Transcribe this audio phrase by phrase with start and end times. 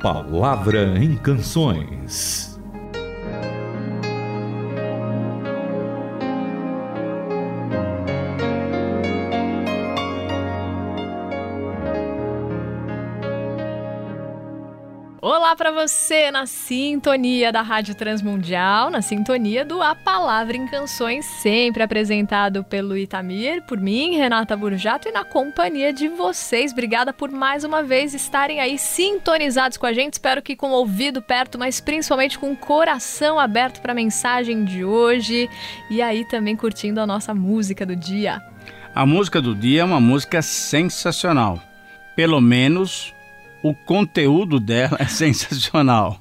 [0.00, 2.49] Palavra em Canções.
[15.90, 22.62] Você na sintonia da Rádio Transmundial, na sintonia do A Palavra em Canções, sempre apresentado
[22.62, 26.70] pelo Itamir, por mim, Renata Burjato e na companhia de vocês.
[26.70, 30.12] Obrigada por mais uma vez estarem aí sintonizados com a gente.
[30.12, 34.64] Espero que com o ouvido perto, mas principalmente com o coração aberto para a mensagem
[34.64, 35.50] de hoje
[35.90, 38.40] e aí também curtindo a nossa música do dia.
[38.94, 41.60] A música do dia é uma música sensacional.
[42.14, 43.12] Pelo menos
[43.62, 46.20] o conteúdo dela é sensacional.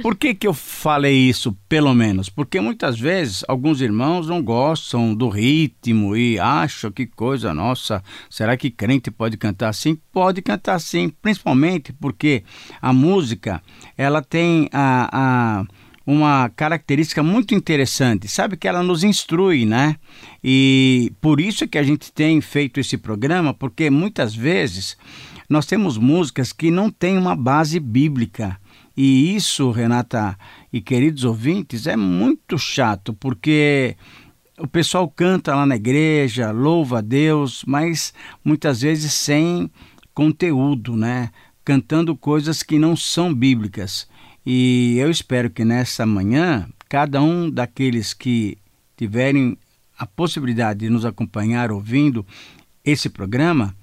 [0.00, 2.30] Por que, que eu falei isso, pelo menos?
[2.30, 8.56] Porque muitas vezes alguns irmãos não gostam do ritmo e acham que coisa, nossa, será
[8.56, 9.98] que crente pode cantar assim?
[10.10, 12.42] Pode cantar assim, principalmente porque
[12.80, 13.62] a música
[13.98, 15.64] ela tem a, a
[16.06, 19.96] uma característica muito interessante, sabe que ela nos instrui, né?
[20.42, 24.96] E por isso é que a gente tem feito esse programa, porque muitas vezes
[25.50, 28.56] nós temos músicas que não têm uma base bíblica.
[28.96, 30.38] E isso, Renata
[30.72, 33.96] e queridos ouvintes, é muito chato, porque
[34.56, 39.68] o pessoal canta lá na igreja, louva a Deus, mas muitas vezes sem
[40.14, 41.30] conteúdo, né?
[41.64, 44.06] Cantando coisas que não são bíblicas.
[44.46, 48.56] E eu espero que nessa manhã, cada um daqueles que
[48.96, 49.58] tiverem
[49.98, 52.24] a possibilidade de nos acompanhar ouvindo
[52.84, 53.74] esse programa,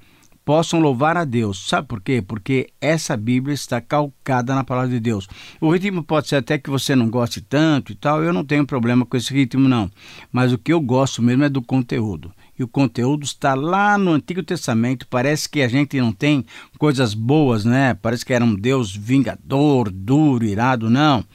[0.47, 1.67] possam louvar a Deus.
[1.67, 2.23] Sabe por quê?
[2.25, 5.27] Porque essa Bíblia está calcada na palavra de Deus.
[5.59, 8.65] O ritmo pode ser até que você não goste tanto e tal, eu não tenho
[8.65, 9.91] problema com esse ritmo, não.
[10.31, 12.31] Mas o que eu gosto mesmo é do conteúdo.
[12.57, 15.05] E o conteúdo está lá no Antigo Testamento.
[15.09, 16.45] Parece que a gente não tem
[16.79, 17.93] coisas boas, né?
[17.95, 20.89] Parece que era um Deus vingador, duro, irado.
[20.89, 21.25] Não.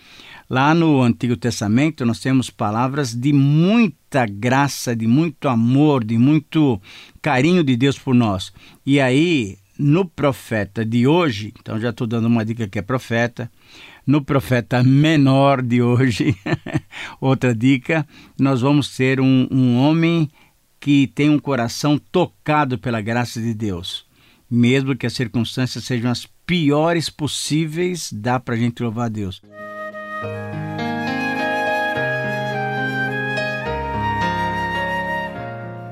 [0.52, 6.78] Lá no Antigo Testamento nós temos palavras de muita graça, de muito amor, de muito
[7.22, 8.52] carinho de Deus por nós.
[8.84, 13.50] E aí, no profeta de hoje, então já estou dando uma dica que é profeta,
[14.06, 16.36] no profeta menor de hoje,
[17.18, 18.06] outra dica,
[18.38, 20.28] nós vamos ter um, um homem
[20.78, 24.04] que tem um coração tocado pela graça de Deus.
[24.50, 29.40] Mesmo que as circunstâncias sejam as piores possíveis, dá para a gente louvar a Deus.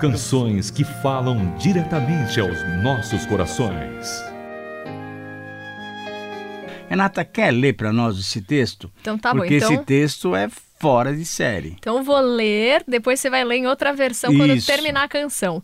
[0.01, 4.25] Canções que falam diretamente aos nossos corações.
[6.89, 8.91] Renata, quer ler para nós esse texto?
[9.03, 9.67] Então tá Porque bom.
[9.67, 9.75] Então...
[9.75, 11.77] esse texto é fora de série.
[11.79, 14.67] Então vou ler, depois você vai ler em outra versão quando Isso.
[14.67, 15.63] terminar a canção.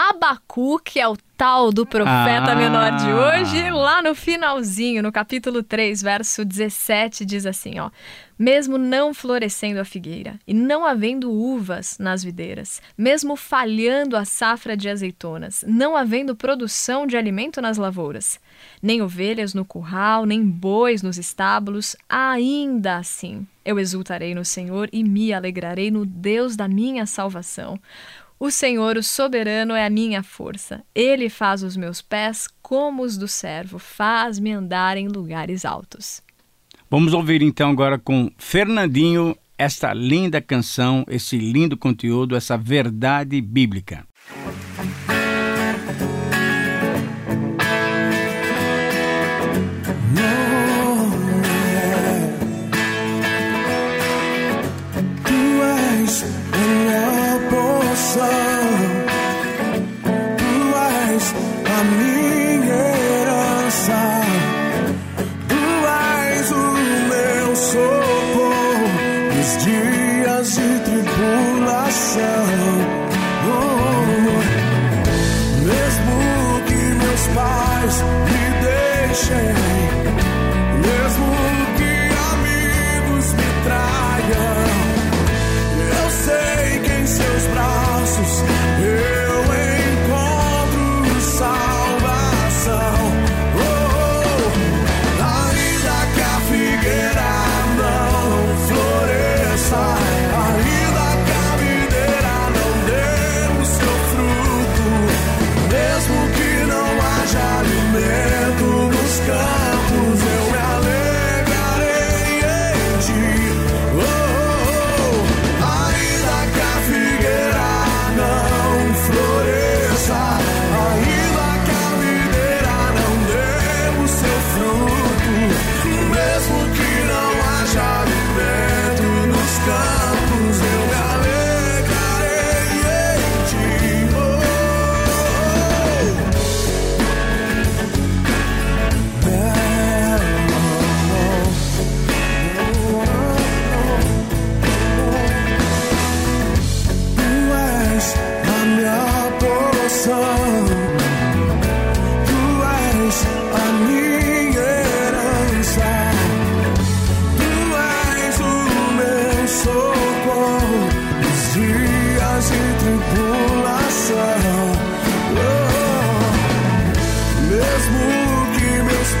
[0.00, 2.54] Abacuque é o tal do profeta ah.
[2.54, 7.90] menor de hoje, lá no finalzinho, no capítulo 3, verso 17, diz assim, ó:
[8.38, 14.76] Mesmo não florescendo a figueira e não havendo uvas nas videiras, mesmo falhando a safra
[14.76, 18.38] de azeitonas, não havendo produção de alimento nas lavouras,
[18.80, 25.02] nem ovelhas no curral, nem bois nos estábulos, ainda assim eu exultarei no Senhor e
[25.02, 27.80] me alegrarei no Deus da minha salvação.
[28.40, 30.84] O Senhor, o soberano, é a minha força.
[30.94, 36.22] Ele faz os meus pés como os do servo, faz-me andar em lugares altos.
[36.88, 44.06] Vamos ouvir então agora com Fernandinho esta linda canção, esse lindo conteúdo, essa verdade bíblica.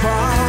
[0.00, 0.47] far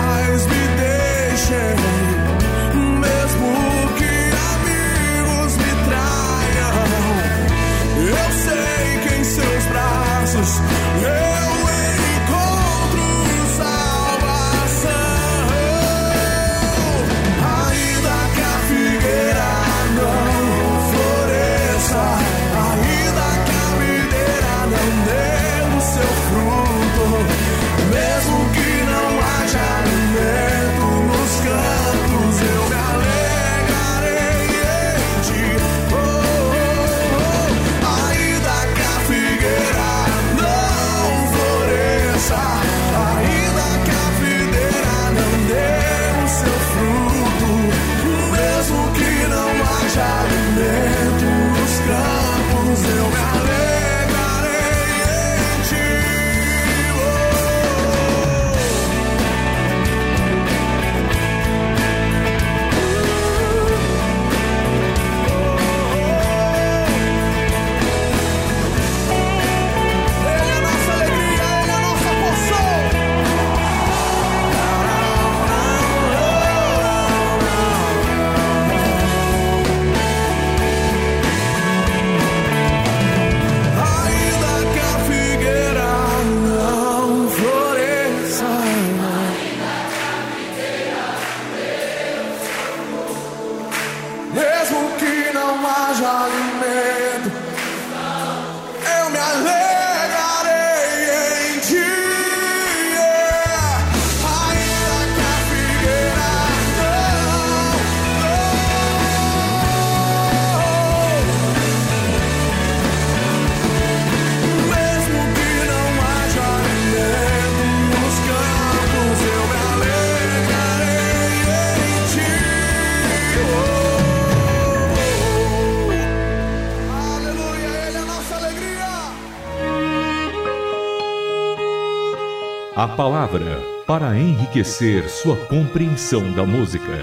[132.79, 136.97] A palavra para enriquecer sua compreensão da música.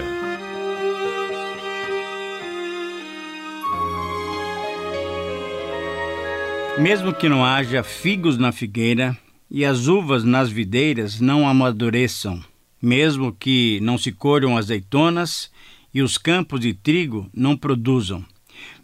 [6.79, 9.15] Mesmo que não haja figos na figueira
[9.51, 12.43] e as uvas nas videiras não amadureçam,
[12.81, 15.51] mesmo que não se colham azeitonas
[15.93, 18.25] e os campos de trigo não produzam,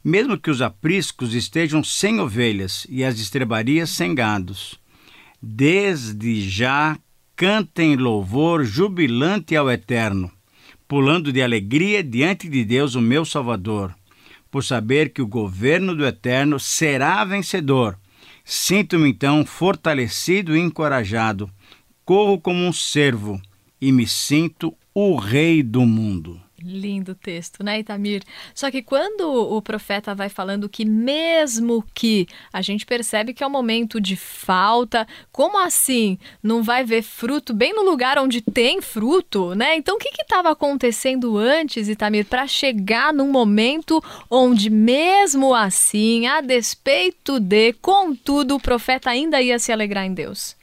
[0.03, 4.82] mesmo que os apriscos estejam sem ovelhas e as estrebarias sem gados,
[5.45, 6.97] desde já
[7.35, 10.31] cantem louvor jubilante ao Eterno,
[10.87, 13.93] pulando de alegria diante de Deus, o meu Salvador,
[14.49, 17.99] por saber que o governo do Eterno será vencedor.
[18.45, 21.51] Sinto-me então fortalecido e encorajado,
[22.05, 23.41] corro como um servo
[23.81, 26.39] e me sinto o rei do mundo.
[26.65, 28.23] Lindo texto, né, Itamir?
[28.55, 33.47] Só que quando o profeta vai falando que, mesmo que a gente percebe que é
[33.47, 38.81] um momento de falta, como assim não vai ver fruto bem no lugar onde tem
[38.81, 39.75] fruto, né?
[39.75, 46.39] Então, o que estava acontecendo antes, Itamir, para chegar num momento onde, mesmo assim, a
[46.39, 50.55] despeito de, contudo, o profeta ainda ia se alegrar em Deus?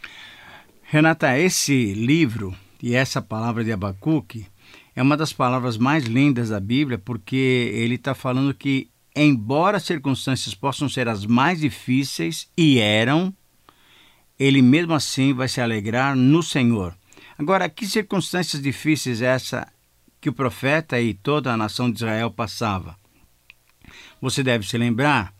[0.82, 4.46] Renata, esse livro e essa palavra de Abacuque
[4.94, 9.84] é uma das palavras mais lindas da Bíblia, porque ele está falando que, embora as
[9.84, 13.34] circunstâncias possam ser as mais difíceis, e eram,
[14.38, 16.94] ele mesmo assim vai se alegrar no Senhor.
[17.38, 19.66] Agora, que circunstâncias difíceis é essa
[20.20, 22.96] que o profeta e toda a nação de Israel passava?
[24.20, 25.32] Você deve se lembrar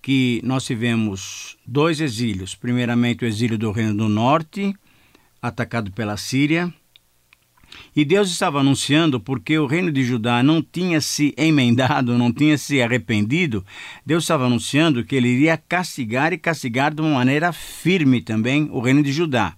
[0.00, 2.54] que nós tivemos dois exílios.
[2.54, 4.74] Primeiramente, o exílio do Reino do Norte,
[5.40, 6.72] atacado pela Síria,
[7.94, 12.56] e Deus estava anunciando porque o reino de Judá não tinha se emendado, não tinha
[12.56, 13.64] se arrependido.
[14.04, 18.80] Deus estava anunciando que ele iria castigar e castigar de uma maneira firme também o
[18.80, 19.54] reino de Judá.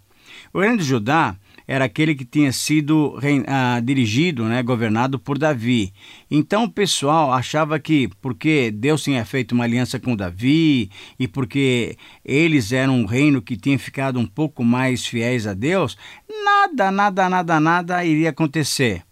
[0.52, 5.92] O reino de Judá era aquele que tinha sido uh, dirigido, né, governado por Davi.
[6.30, 11.96] Então o pessoal achava que porque Deus tinha feito uma aliança com Davi e porque
[12.24, 15.96] eles eram um reino que tinha ficado um pouco mais fiéis a Deus,
[16.44, 19.02] nada, nada, nada, nada iria acontecer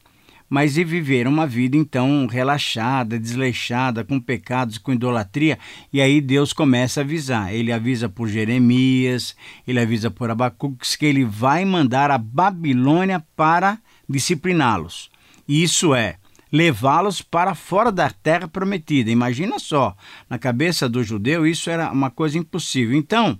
[0.52, 5.59] mas e viver uma vida então relaxada, desleixada, com pecados, com idolatria.
[5.90, 7.54] E aí Deus começa a avisar.
[7.54, 9.35] Ele avisa por Jeremias,
[9.66, 15.11] ele avisa por Abacuques que ele vai mandar a Babilônia para discipliná-los.
[15.49, 16.16] Isso é
[16.52, 19.11] levá-los para fora da terra prometida.
[19.11, 19.97] Imagina só,
[20.28, 22.94] na cabeça do judeu isso era uma coisa impossível.
[22.94, 23.38] Então,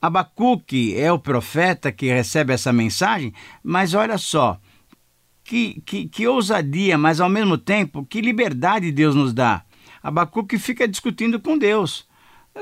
[0.00, 4.56] Abacuque é o profeta que recebe essa mensagem, mas olha só,
[5.50, 9.64] que, que, que ousadia, mas ao mesmo tempo, que liberdade Deus nos dá.
[10.00, 12.06] Abacuque fica discutindo com Deus.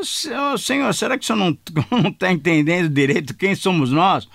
[0.03, 1.51] Senhor, será que o senhor não
[2.09, 4.27] está entendendo direito quem somos nós?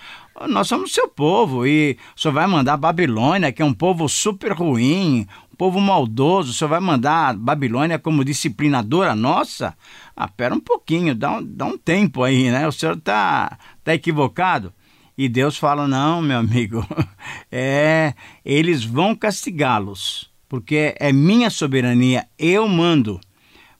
[0.48, 4.52] Nós somos seu povo e o senhor vai mandar Babilônia, que é um povo super
[4.52, 9.76] ruim, um povo maldoso, o senhor vai mandar Babilônia como disciplinadora nossa?
[10.14, 12.68] Ah, pera um pouquinho, dá um, dá um tempo aí, né?
[12.68, 14.72] O senhor está tá equivocado.
[15.16, 16.86] E Deus fala: não, meu amigo,
[17.50, 23.20] é, eles vão castigá-los, porque é minha soberania, eu mando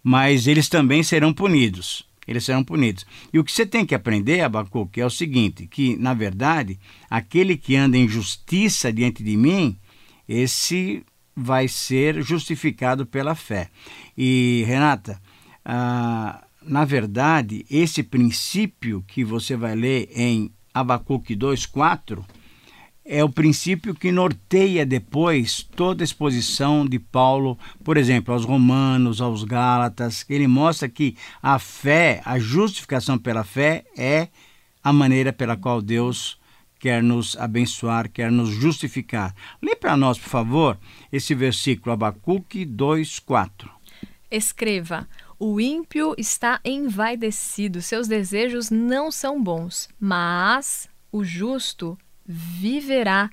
[0.05, 2.07] mas eles também serão punidos.
[2.29, 3.07] Eles serão punidos.
[3.33, 7.57] E o que você tem que aprender, Abacuque, é o seguinte: que, na verdade, aquele
[7.57, 9.79] que anda em justiça diante de mim,
[10.29, 11.03] esse
[11.35, 13.71] vai ser justificado pela fé.
[14.17, 15.21] E, Renata,
[15.65, 22.25] ah, na verdade, esse princípio que você vai ler em Abacuque 2,4
[23.05, 29.21] é o princípio que norteia depois toda a exposição de Paulo, por exemplo, aos Romanos,
[29.21, 30.25] aos Gálatas.
[30.29, 34.29] Ele mostra que a fé, a justificação pela fé, é
[34.83, 36.39] a maneira pela qual Deus
[36.81, 39.35] quer nos abençoar, quer nos justificar.
[39.63, 40.79] Lê para nós, por favor,
[41.13, 43.69] esse versículo, Abacuque 2,4.
[44.31, 45.07] Escreva:
[45.39, 53.31] O ímpio está envaidecido, seus desejos não são bons, mas o justo viverá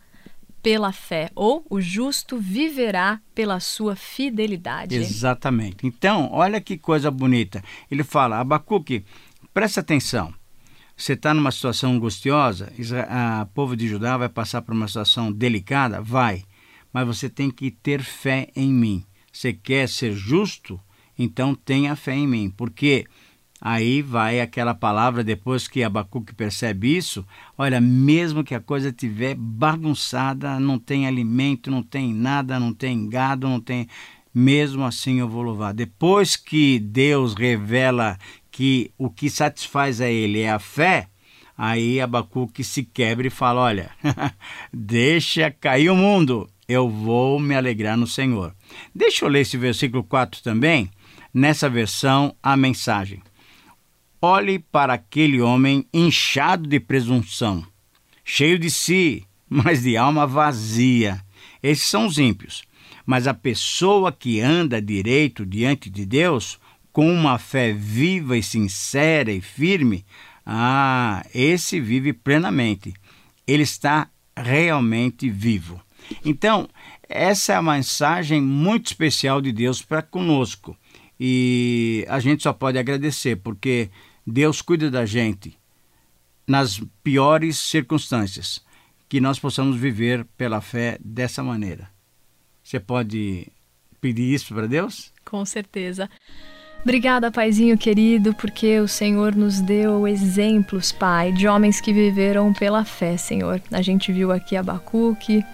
[0.61, 4.95] pela fé, ou o justo viverá pela sua fidelidade.
[4.95, 5.87] Exatamente.
[5.87, 7.63] Então, olha que coisa bonita.
[7.89, 9.03] Ele fala, Abacuque,
[9.53, 10.33] presta atenção.
[10.95, 12.71] Você está numa situação angustiosa,
[13.41, 15.99] o povo de Judá vai passar por uma situação delicada?
[15.99, 16.43] Vai.
[16.93, 19.03] Mas você tem que ter fé em mim.
[19.33, 20.79] Você quer ser justo?
[21.23, 22.49] Então tenha fé em mim.
[22.49, 23.05] Porque
[23.63, 27.23] Aí vai aquela palavra, depois que Abacuque percebe isso,
[27.55, 33.07] olha, mesmo que a coisa estiver bagunçada, não tem alimento, não tem nada, não tem
[33.07, 33.87] gado, não tem.
[34.33, 35.75] Mesmo assim eu vou louvar.
[35.75, 38.17] Depois que Deus revela
[38.49, 41.07] que o que satisfaz a ele é a fé,
[41.55, 43.91] aí Abacuque se quebra e fala: Olha,
[44.73, 48.55] deixa cair o mundo, eu vou me alegrar no Senhor.
[48.95, 50.89] Deixa eu ler esse versículo 4 também,
[51.33, 53.21] nessa versão, a mensagem.
[54.21, 57.65] Olhe para aquele homem inchado de presunção,
[58.23, 61.21] cheio de si, mas de alma vazia.
[61.61, 62.63] Esses são os ímpios.
[63.05, 66.59] Mas a pessoa que anda direito diante de Deus,
[66.93, 70.05] com uma fé viva e sincera e firme,
[70.45, 72.93] ah, esse vive plenamente.
[73.47, 74.07] Ele está
[74.37, 75.81] realmente vivo.
[76.23, 76.69] Então,
[77.07, 80.77] essa é a mensagem muito especial de Deus para conosco.
[81.23, 83.91] E a gente só pode agradecer, porque
[84.25, 85.55] Deus cuida da gente
[86.47, 88.59] nas piores circunstâncias,
[89.07, 91.87] que nós possamos viver pela fé dessa maneira.
[92.63, 93.47] Você pode
[94.01, 95.13] pedir isso para Deus?
[95.23, 96.09] Com certeza.
[96.83, 102.83] Obrigada, Paizinho querido, porque o Senhor nos deu exemplos, Pai, de homens que viveram pela
[102.83, 103.61] fé, Senhor.
[103.71, 105.45] A gente viu aqui Abacuque,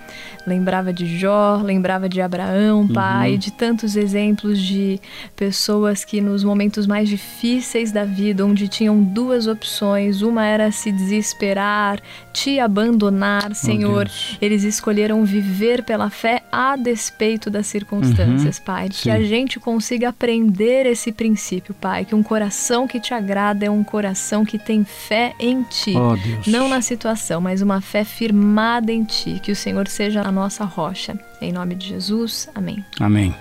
[0.47, 3.37] lembrava de Jó, lembrava de Abraão, Pai, uhum.
[3.37, 5.01] de tantos exemplos de
[5.35, 10.93] pessoas que nos momentos mais difíceis da vida, onde tinham duas opções, uma era se
[10.93, 11.99] desesperar,
[12.31, 14.07] te abandonar, Senhor.
[14.09, 18.63] Oh, Eles escolheram viver pela fé a despeito das circunstâncias, uhum.
[18.63, 18.87] Pai.
[18.93, 19.03] Sim.
[19.03, 23.69] Que a gente consiga aprender esse princípio, Pai, que um coração que te agrada é
[23.69, 25.95] um coração que tem fé em Ti.
[25.97, 26.15] Oh,
[26.49, 29.39] Não na situação, mas uma fé firmada em Ti.
[29.41, 31.19] Que o Senhor seja a nossa rocha.
[31.41, 32.85] Em nome de Jesus, amém.
[32.99, 33.33] Amém.